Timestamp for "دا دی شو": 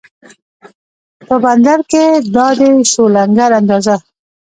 2.35-3.03